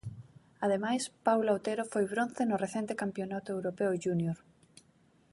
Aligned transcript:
Ademais, 0.65 1.03
Paula 1.27 1.55
Otero 1.57 1.83
foi 1.93 2.03
bronce 2.13 2.43
no 2.47 2.59
recente 2.65 2.93
Campionato 3.01 3.49
Europeo 3.57 3.91
Júnior. 4.03 4.37